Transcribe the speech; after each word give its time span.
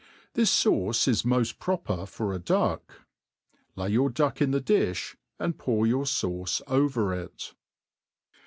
This 0.33 0.49
fauce 0.51 1.07
is 1.07 1.23
mod 1.23 1.49
proper 1.59 2.07
for 2.07 2.33
a 2.33 2.39
duck; 2.39 3.03
lay 3.75 3.89
your 3.89 4.09
duck 4.09 4.41
in 4.41 4.51
ths 4.51 4.61
difh, 4.63 5.15
and 5.39 5.59
pour 5.59 5.85
your 5.85 6.05
fauce 6.05 6.59
over 6.67 7.13
it. 7.13 7.53